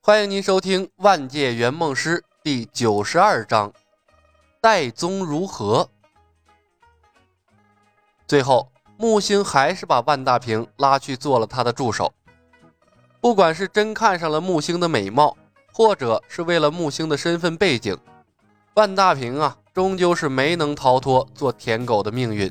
[0.00, 3.70] 欢迎您收听《万界圆梦师》第九十二章：
[4.58, 5.90] 戴宗如何？
[8.26, 12.14] 最后，木星还是把万大平拉去做了他的助手。
[13.20, 15.36] 不管是真看上了木星的美貌，
[15.72, 17.98] 或者是为了木星的身份背景，
[18.74, 22.50] 万大平啊，终究是没能逃脱做舔狗的命运。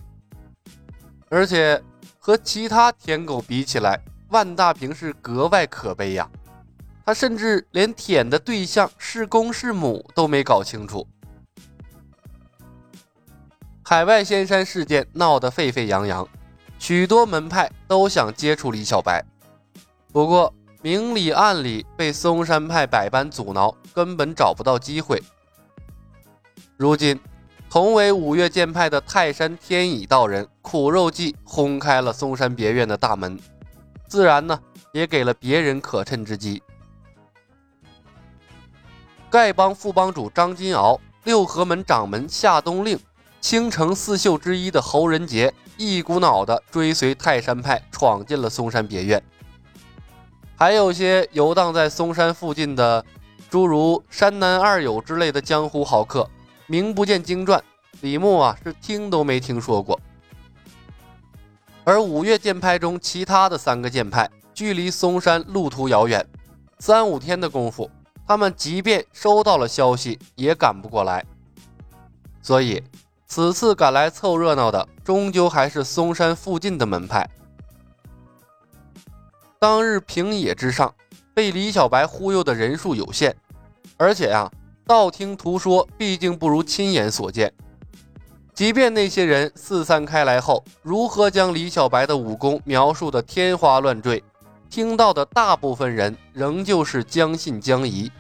[1.29, 1.81] 而且
[2.19, 6.29] 和其他舔狗比起来，万大平是格外可悲呀。
[7.07, 11.07] 他甚至连舔的对象是公是母都没搞清楚。
[13.81, 16.27] 海外仙山事件闹得沸沸扬扬，
[16.77, 19.23] 许多门派都想接触李小白，
[20.11, 25.23] 不过明里暗里被嵩山派百般阻挠，根本找不到机会。
[26.75, 27.17] 如今，
[27.69, 33.39] 同为五岳剑派的泰山天乙道人苦肉计轰开了嵩山别院的大门，
[34.09, 34.59] 自然呢
[34.91, 36.61] 也给了别人可乘之机。
[39.29, 42.97] 丐帮副帮主张金鳌、六合门掌门夏冬令、
[43.41, 49.21] 青城四秀之一的侯仁杰，一股脑的追随泰山派闯进了嵩山别院。
[50.55, 53.03] 还有些游荡在嵩山附近的，
[53.49, 56.29] 诸如山南二友之类的江湖豪客，
[56.65, 57.61] 名不见经传，
[57.99, 59.99] 李牧啊是听都没听说过。
[61.83, 66.25] 而五岳剑派中其他的三个剑派，距离嵩山路途遥远，
[66.79, 67.91] 三五天的功夫。
[68.27, 71.25] 他们即便收到了消息，也赶不过来，
[72.41, 72.83] 所以
[73.25, 77.29] 此次赶来凑热闹的，终究还是嵩山附近的门派。
[79.57, 80.93] 当日平野之上，
[81.33, 83.33] 被李小白忽悠的人数有限，
[83.95, 84.51] 而且呀，
[84.85, 87.53] 道听途说毕竟不如亲眼所见。
[88.53, 94.23] 即便那些人四散开来后，如何将李小白的武功描述的天花乱坠？
[94.69, 98.11] 听到的大部分人仍旧是将信将疑，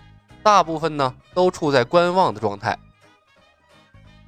[0.41, 2.77] 大部分呢都处在观望的状态。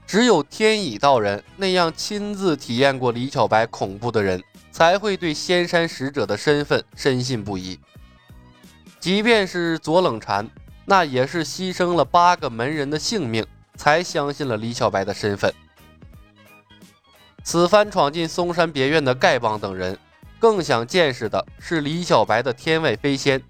[0.05, 7.79] 只有天乙道人那样亲自体验过李小白恐怖的人，才会对仙山使者的身份深信不疑。
[8.99, 10.49] 即便是左冷禅，
[10.85, 13.45] 那也是牺牲了八个门人的性命，
[13.75, 15.53] 才相信了李小白的身份。
[17.43, 19.97] 此番闯进嵩山别院的丐帮等人。
[20.39, 23.41] 更想见识的是李小白的天外飞仙，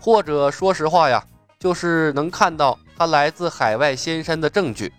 [0.00, 1.22] 或者说实话呀，
[1.58, 4.92] 就是能看到他来自海外仙山的证据。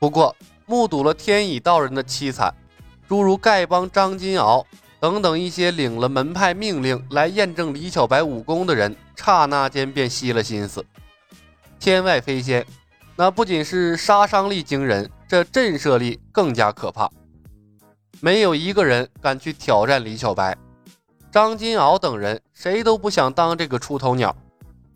[0.00, 0.34] 不过，
[0.66, 2.52] 目睹了天乙道人的凄惨，
[3.08, 4.64] 诸如丐帮张金鳌
[5.00, 10.84] 等等一些领了门派命令来验证李小白武功的人，刹那间便息了心思。
[11.78, 12.66] 天外飞仙，
[13.16, 17.08] 那不仅是杀伤力惊人，这震慑力更加可怕。
[18.20, 20.56] 没有一个人敢去挑战李小白，
[21.30, 24.34] 张金鳌等人谁都不想当这个出头鸟，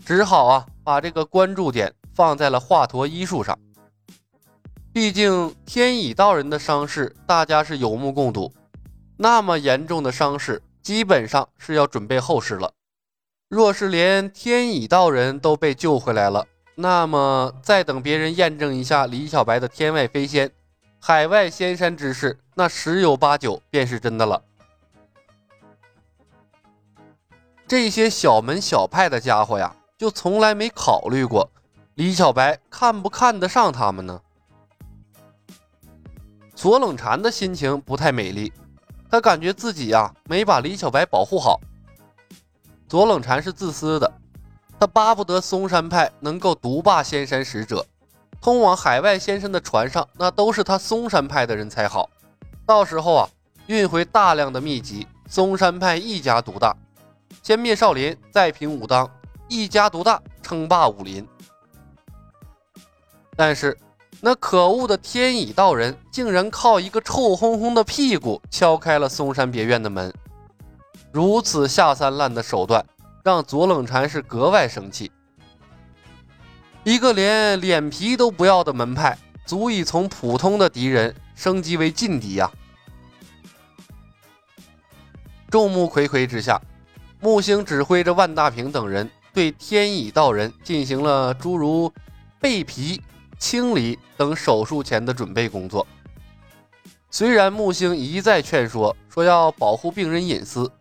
[0.05, 3.59] 只好啊把这个关注点放在了华佗医术上。
[4.93, 8.53] 毕竟天乙道人的伤势大家是有目共睹，
[9.17, 12.73] 那么严重的伤势基本上是要准备后事了。
[13.49, 20.51] 若是连天乙道人都被救回来了，那么再等别人验证一下李小白的天外飞仙。
[20.99, 24.41] 海外仙山之事，那十有八九便是真的了。
[27.67, 31.51] 这些小门小派的家伙呀，就从来没考虑过
[31.95, 34.21] 李小白看不看得上他们呢？
[36.55, 38.53] 左冷禅的心情不太美丽，
[39.11, 41.59] 他感觉自己呀没把李小白保护好。
[42.87, 44.13] 左冷禅是自私的，
[44.79, 47.85] 他巴不得嵩山派能够独霸仙山使者。
[48.41, 52.09] 通往海外仙山的船上，那都是他嵩山派的人才好。
[52.65, 53.29] 到时候啊，
[53.67, 56.77] 运回大量的秘籍，嵩山派一家独大，
[57.43, 59.11] 先灭少林，再平武当，
[59.49, 61.27] 一家独大，称霸武林。
[63.35, 63.77] 但是
[64.21, 70.13] 那可恶的天乙道人竟然靠一个臭烘烘的屁股敲开了嵩山别院的门，
[71.11, 72.85] 如此下三滥的手段，
[73.25, 75.11] 让左冷禅是格外生气。
[76.85, 82.51] 一个连脸皮都不要的门派，足以从普通的敌人升级为劲敌呀！
[85.51, 86.61] 众目睽睽之下，
[87.21, 91.93] 木星指挥着万大平等人对天乙道人进行了诸如
[92.41, 93.03] 备皮、
[93.39, 95.87] 清理等手术前的准备工作。
[97.11, 100.73] 虽然木星一再劝说，说要保护病人隐私，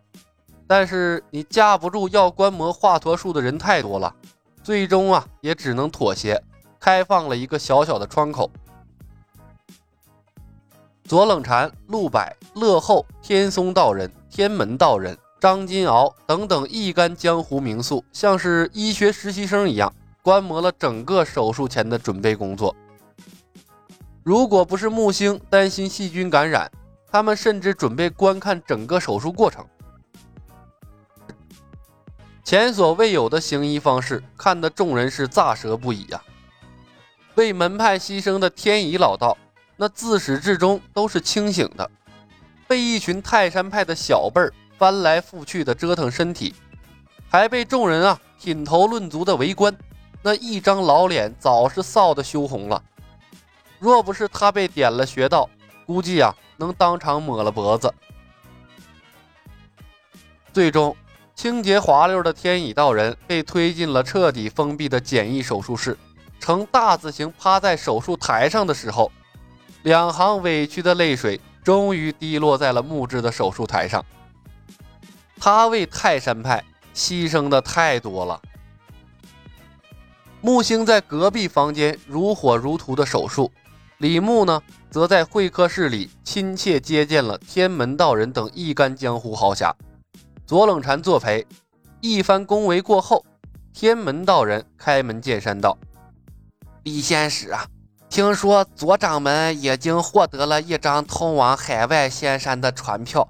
[0.66, 4.14] 但是你架不住要观摩华佗术的人太多了。
[4.62, 6.42] 最终啊，也只能妥协，
[6.82, 8.50] 开放了一个小小的窗口。
[11.04, 12.20] 左冷禅、陆柏、
[12.54, 22.74] 乐后、天松道人、天门道人、张金鳌等等一干江湖名宿，像是医学实习生一样，观摩了整个手术前的准备工作。
[24.24, 26.68] 如果不是木星担心细菌感染，
[27.08, 29.64] 他们甚至准备观看整个手术过程。
[32.42, 36.20] 前所未有的行医方式，看得众人是咋舌不已呀！
[37.34, 39.36] 为门派牺牲的天乙老道，
[39.76, 41.90] 那自始至终都是清醒的，
[42.66, 44.52] 被一群泰山派的小辈儿。
[44.78, 46.52] 翻来覆去的折腾身体，
[47.30, 49.72] 还被众人啊品头论足的围观，
[50.22, 52.82] 那一张老脸早是臊得羞红了。
[53.78, 55.48] 若不是他被点了穴道，
[55.86, 57.94] 估计啊能当场抹了脖子。
[60.52, 60.96] 最终，
[61.36, 65.96] 清洁滑溜的天乙道人被推进了彻底封闭的简易手术室，
[66.42, 69.12] 呈大字形趴在手术台上的时候，
[69.84, 74.04] 两行委屈的泪水终于滴落在了木质的手术台上。
[75.38, 78.42] 他为泰山派牺牲的太多了。
[80.40, 83.52] 木星在隔壁房间如火如荼的手术，
[83.98, 84.60] 李牧呢，
[84.90, 89.72] 则在会客室里亲切接见了天门道人等一干江湖豪侠。
[90.44, 91.46] 左冷禅作陪，
[92.00, 93.24] 一番恭维过后，
[93.72, 95.78] 天门道人开门见山道
[96.84, 97.66] ：“李仙使啊，
[98.08, 103.28] 听说左掌门已经获得了一张通往海外仙山的船票，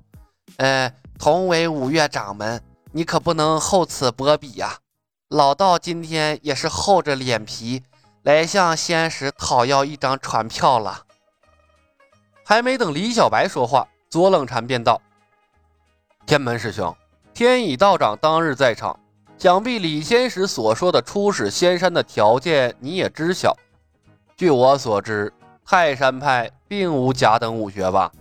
[0.56, 2.60] 呃。”同为五岳掌门，
[2.90, 4.78] 你可不能厚此薄彼呀！
[5.28, 7.84] 老道今天也是厚着脸皮
[8.24, 11.04] 来向仙使讨要一张船票了。
[12.44, 15.00] 还没等李小白说话，左冷禅便道
[16.26, 16.92] ：“天门师兄，
[17.32, 18.98] 天乙道长当日在场，
[19.42, 23.52] 想必李仙石所说的出使仙山的条件你也知晓。
[24.36, 25.32] 据我所知，
[25.66, 28.12] 泰山派并无甲等武学吧？”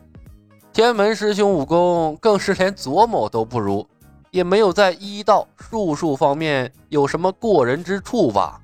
[0.73, 3.85] 天门师兄武功更是连左某都不如，
[4.31, 8.59] 也没有在医道术数方面有什么过人之处吧？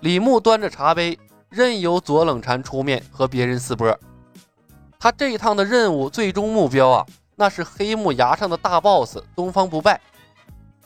[0.00, 1.16] 李牧端着茶杯，
[1.48, 3.96] 任由左冷禅出面和别人撕波。
[4.98, 7.06] 他这一趟的任务最终目标啊，
[7.36, 10.00] 那是黑木崖上的大 boss 东方不败。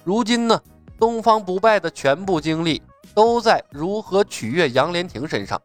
[0.04, 0.60] 如今呢，
[0.99, 2.82] 东方不败的全部精力
[3.14, 5.60] 都在如何取悦杨莲亭身上，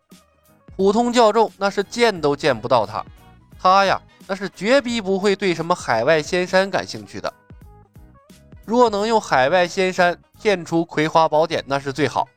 [0.76, 3.04] 普通教众那是见都见不到他。
[3.60, 7.34] 他呀，那是绝逼不会对什么海外仙山感兴趣的。
[8.64, 12.28] 若能用海外仙山骗出葵花宝典，那是最好。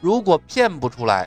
[0.00, 1.26] 如果骗不出来，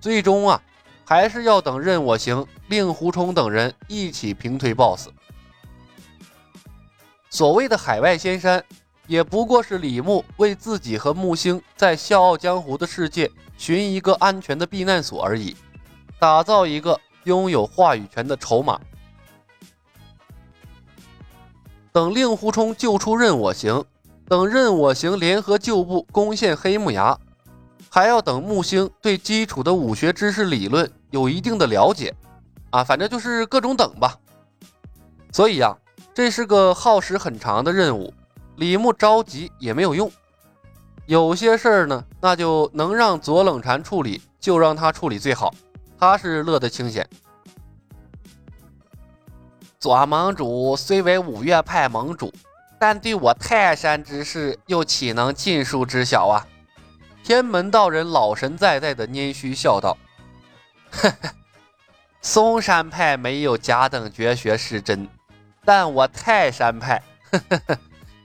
[0.00, 0.60] 最终啊，
[1.04, 5.10] 还是要等任我行、令狐冲等人一起平推 BOSS。
[7.30, 8.64] 所谓的海外仙山，
[9.08, 15.56] 也不过是李牧为自己和木星在笑傲江湖的世界寻一个安全的避难所而已，
[16.18, 18.78] 打造一个拥有话语权的筹码。
[21.90, 23.82] 等令狐冲救出任我行，
[24.28, 27.18] 等任我行联合旧部攻陷黑木崖，
[27.88, 32.14] 还要等木星对基础的武学知识理论有一定的了解，
[32.70, 34.14] 啊，反正就是各种等吧。
[35.32, 35.74] 所以呀，
[36.12, 38.12] 这是个耗时很长的任务，
[38.58, 40.10] 李牧着急也没有用。
[41.06, 45.54] 有些事儿呢，那就能让左冷禅处理，就让他处理最好，
[45.98, 47.08] 他是乐得清闲。
[49.78, 52.32] 左盟主虽为五岳派盟主，
[52.80, 56.44] 但对我泰山之事又岂能尽数知晓啊？
[57.22, 59.96] 天门道人老神在在的拈须笑道
[60.90, 61.30] ：“呵呵，
[62.20, 65.08] 嵩山派没有甲等绝学是真，
[65.64, 67.78] 但我泰山派，呵呵呵，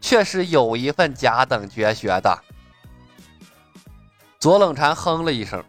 [0.04, 2.38] 却是有一份甲等绝学的。”
[4.38, 5.64] 左冷禅哼了一声：“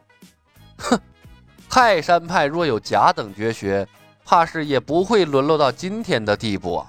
[0.77, 1.01] 哼，
[1.71, 3.89] 泰山派若有甲等绝学。”
[4.27, 6.83] 怕是也不会沦落到今天的地步。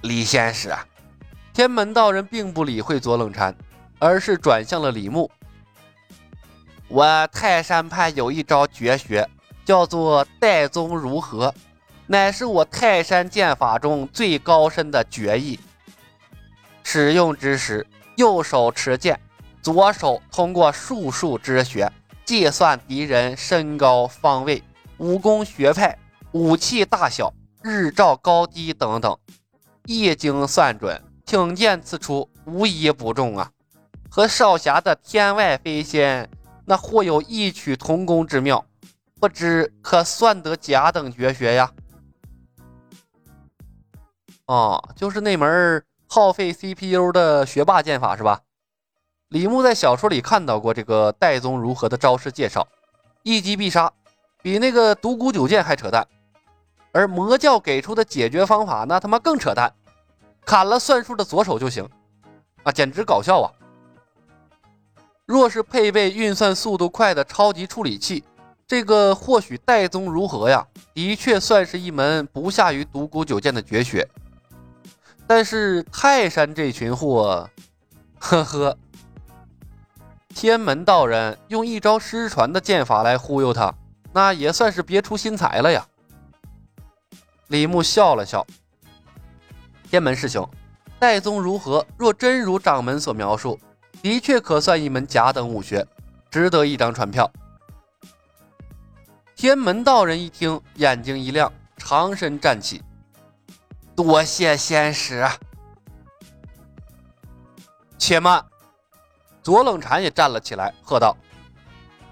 [0.00, 0.74] 李仙师，
[1.52, 3.54] 天门道人并不理会左冷禅，
[3.98, 5.30] 而是转向了李牧。
[6.88, 9.28] 我泰山派有一招绝学，
[9.66, 11.54] 叫做岱宗如何，
[12.12, 15.58] 乃是我泰山剑法中最高深的绝艺。
[16.82, 19.18] 使用之时，右手持剑，
[19.62, 21.90] 左手通过术数之学
[22.26, 24.62] 计算敌人身高方位。
[24.98, 25.98] 武功学派、
[26.32, 29.18] 武器大小、日照高低等等，
[29.86, 33.50] 一经算准，挺剑刺出，无一不中啊！
[34.10, 36.28] 和少侠的天外飞仙
[36.66, 38.62] 那或有异曲同工之妙，
[39.18, 41.72] 不知可算得甲等绝学呀？
[44.46, 48.40] 哦，就是那门耗费 CPU 的学霸剑法是吧？
[49.28, 52.66] 李牧在小说里看到过这个岱宗如何的招式介绍，
[53.22, 53.92] 一击必杀。
[54.42, 56.06] 比那个独孤九剑还扯淡。
[56.90, 59.72] 而魔教给出的解决方法那他妈更扯淡，
[60.44, 61.88] 砍了算术的左手就行，
[62.64, 63.48] 啊，简直搞笑啊！
[65.24, 68.22] 若是配备运算速度快的超级处理器，
[68.66, 74.06] 这个或许戴宗如何呀，的确算是一门不下于独孤九剑的绝学。
[75.34, 77.48] 但是泰山这群货，
[78.18, 78.76] 呵呵，
[80.28, 83.72] 天门道人用一招失传的剑法来忽悠他，
[84.12, 85.86] 那也算是别出心裁了呀。
[87.46, 88.46] 李牧笑了笑，
[89.88, 90.46] 天门师兄，
[90.98, 91.86] 戴宗如何？
[91.96, 93.58] 若真如掌门所描述。
[94.02, 95.86] 的确可算一门甲等武学，
[96.30, 97.32] 值得一张船票。
[99.34, 102.82] 天门道人一听，眼睛一亮，长身站起，
[103.94, 105.28] 多谢仙师。
[107.98, 108.44] 且慢！
[109.42, 111.16] 左冷禅也站了起来，喝道：“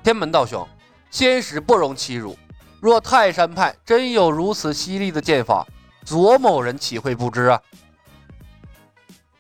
[0.03, 0.67] 天门道兄，
[1.11, 2.39] 仙使不容欺辱。
[2.81, 5.67] 若泰山派真有如此犀利的剑法，
[6.05, 7.61] 左某人岂会不知啊？”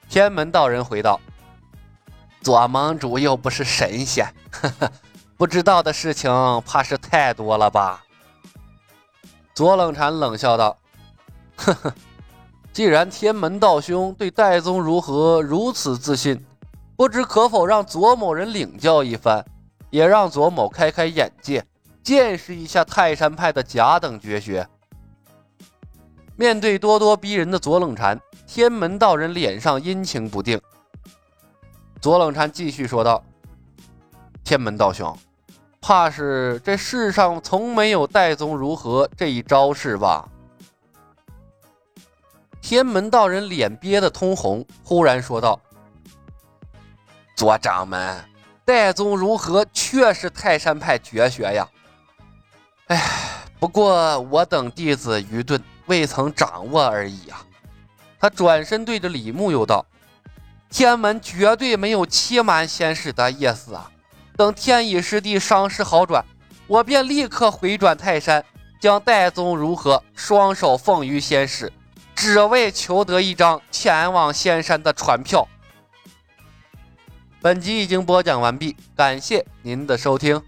[0.09, 1.21] 天门道人回道。
[2.43, 4.93] 左盟主又不是神仙，呵呵，
[5.37, 6.31] 不知道的事情
[6.67, 8.03] 怕是太多了吧？
[9.55, 10.79] 左冷禅冷笑道
[11.57, 11.95] ：“呵呵，
[12.73, 16.45] 既然天门道兄对戴宗如何如此自信，
[16.97, 19.45] 不知可否让左某人领教一番，
[19.91, 21.65] 也让左某开开眼界，
[22.03, 24.67] 见识一下泰山派的甲等绝学。”
[26.37, 30.59] 面对咄咄逼人的左冷禅，天门道人脸上阴晴不定。
[32.01, 33.23] 左冷禅继续说道
[34.43, 35.15] ：“天门道兄，
[35.83, 40.27] 怕是这世上从没有戴宗如何这一招式吧？”
[42.71, 45.61] 天门道人脸憋得通红，忽然说道
[47.35, 48.25] ：“左掌门，
[48.65, 51.69] 戴宗如何确是泰山派绝学呀？
[52.87, 53.03] 哎，
[53.59, 57.45] 不过我等弟子愚钝，未曾掌握而已啊。”
[58.21, 59.85] 他转身对着李牧又道。
[60.69, 63.91] 天门绝对没有欺瞒仙师的意思啊！
[64.37, 66.25] 等天乙师弟伤势好转，
[66.69, 68.45] 我便立刻回转泰山，
[68.81, 71.73] 将戴宗如何双手奉于仙师，
[72.21, 75.49] 只为求得一张前往仙山的船票。
[77.41, 80.43] 本集已经播讲完毕，感谢您的收听。